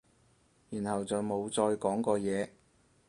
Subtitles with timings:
[0.71, 2.49] 然後就冇再講過嘢